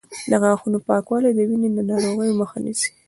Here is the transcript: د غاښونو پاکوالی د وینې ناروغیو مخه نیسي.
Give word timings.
د 0.31 0.33
غاښونو 0.41 0.77
پاکوالی 0.87 1.31
د 1.35 1.39
وینې 1.49 1.69
ناروغیو 1.89 2.39
مخه 2.41 2.57
نیسي. 2.65 2.89